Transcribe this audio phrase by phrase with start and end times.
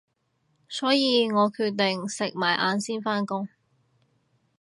[0.67, 3.47] 所以我決定食埋晏先返工